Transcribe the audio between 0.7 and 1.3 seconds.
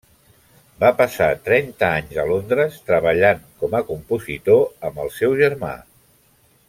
Va passar